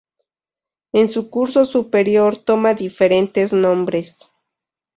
[0.93, 4.31] En su curso superior, toma diferentes nombres.